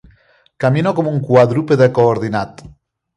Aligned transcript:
Camino 0.63 0.93
com 0.99 1.09
un 1.11 1.19
quadrúpede 1.27 1.89
coordinat. 1.99 2.65